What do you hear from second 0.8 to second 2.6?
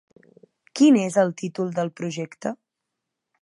és el títol del projecte?